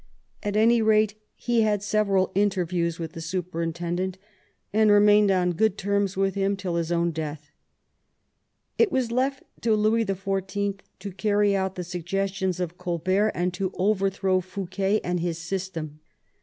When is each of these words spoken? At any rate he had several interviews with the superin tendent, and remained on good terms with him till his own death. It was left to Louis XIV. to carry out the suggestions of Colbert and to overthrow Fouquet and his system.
At 0.41 0.55
any 0.55 0.81
rate 0.81 1.13
he 1.35 1.61
had 1.61 1.83
several 1.83 2.31
interviews 2.33 2.97
with 2.97 3.13
the 3.13 3.19
superin 3.19 3.71
tendent, 3.71 4.17
and 4.73 4.89
remained 4.89 5.29
on 5.29 5.51
good 5.51 5.77
terms 5.77 6.17
with 6.17 6.33
him 6.33 6.57
till 6.57 6.73
his 6.77 6.91
own 6.91 7.11
death. 7.11 7.51
It 8.79 8.91
was 8.91 9.11
left 9.11 9.43
to 9.61 9.75
Louis 9.75 10.03
XIV. 10.05 10.79
to 11.01 11.11
carry 11.11 11.55
out 11.55 11.75
the 11.75 11.83
suggestions 11.83 12.59
of 12.59 12.79
Colbert 12.79 13.29
and 13.35 13.53
to 13.53 13.71
overthrow 13.77 14.39
Fouquet 14.41 15.01
and 15.03 15.19
his 15.19 15.37
system. 15.37 15.99